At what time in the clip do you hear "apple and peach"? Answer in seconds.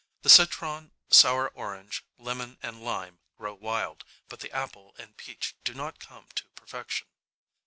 4.51-5.53